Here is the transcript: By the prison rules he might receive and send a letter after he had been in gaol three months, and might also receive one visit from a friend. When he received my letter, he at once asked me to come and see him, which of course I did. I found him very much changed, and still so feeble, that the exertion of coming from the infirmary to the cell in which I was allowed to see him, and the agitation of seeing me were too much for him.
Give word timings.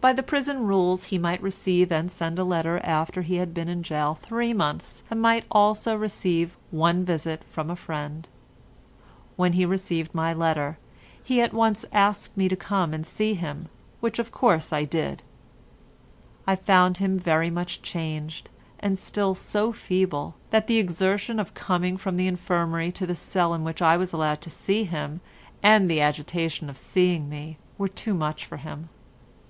By 0.00 0.12
the 0.12 0.22
prison 0.22 0.66
rules 0.66 1.04
he 1.04 1.16
might 1.16 1.40
receive 1.42 1.90
and 1.90 2.12
send 2.12 2.38
a 2.38 2.44
letter 2.44 2.78
after 2.84 3.22
he 3.22 3.36
had 3.36 3.54
been 3.54 3.68
in 3.70 3.80
gaol 3.80 4.16
three 4.16 4.52
months, 4.52 5.02
and 5.10 5.18
might 5.22 5.46
also 5.50 5.94
receive 5.94 6.58
one 6.70 7.06
visit 7.06 7.42
from 7.44 7.70
a 7.70 7.74
friend. 7.76 8.28
When 9.36 9.54
he 9.54 9.64
received 9.64 10.14
my 10.14 10.34
letter, 10.34 10.76
he 11.22 11.40
at 11.40 11.54
once 11.54 11.86
asked 11.90 12.36
me 12.36 12.50
to 12.50 12.54
come 12.56 12.92
and 12.92 13.06
see 13.06 13.32
him, 13.32 13.70
which 14.00 14.18
of 14.18 14.30
course 14.30 14.74
I 14.74 14.84
did. 14.84 15.22
I 16.46 16.54
found 16.54 16.98
him 16.98 17.18
very 17.18 17.48
much 17.48 17.80
changed, 17.80 18.50
and 18.80 18.98
still 18.98 19.34
so 19.34 19.72
feeble, 19.72 20.34
that 20.50 20.66
the 20.66 20.76
exertion 20.76 21.40
of 21.40 21.54
coming 21.54 21.96
from 21.96 22.18
the 22.18 22.26
infirmary 22.26 22.92
to 22.92 23.06
the 23.06 23.16
cell 23.16 23.54
in 23.54 23.64
which 23.64 23.80
I 23.80 23.96
was 23.96 24.12
allowed 24.12 24.42
to 24.42 24.50
see 24.50 24.84
him, 24.84 25.22
and 25.62 25.90
the 25.90 26.02
agitation 26.02 26.68
of 26.68 26.76
seeing 26.76 27.30
me 27.30 27.56
were 27.78 27.88
too 27.88 28.12
much 28.12 28.44
for 28.44 28.58
him. 28.58 28.90